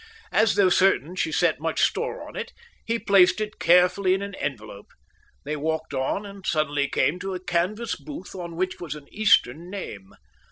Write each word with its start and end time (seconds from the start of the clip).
As 0.31 0.55
though 0.55 0.69
certain 0.69 1.15
she 1.15 1.31
set 1.31 1.59
much 1.59 1.79
store 1.83 2.27
on 2.27 2.35
it, 2.35 2.53
he 2.83 2.97
placed 2.97 3.39
it 3.39 3.59
carefully 3.59 4.15
in 4.15 4.23
an 4.23 4.33
envelope. 4.33 4.87
They 5.45 5.55
walked 5.55 5.93
on 5.93 6.25
and 6.25 6.43
suddenly 6.43 6.87
came 6.87 7.19
to 7.19 7.35
a 7.35 7.39
canvas 7.39 7.95
booth 7.95 8.33
on 8.33 8.55
which 8.55 8.79
was 8.81 8.95
an 8.95 9.05
Eastern 9.11 9.69
name. 9.69 10.09